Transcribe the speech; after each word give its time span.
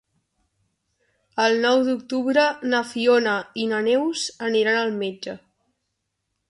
El 1.43 1.57
nou 1.65 1.83
d'octubre 1.89 2.47
na 2.73 2.81
Fiona 2.95 3.37
i 3.65 3.69
na 3.75 3.83
Neus 3.91 4.27
aniran 4.51 4.81
al 4.85 5.01
metge. 5.05 5.39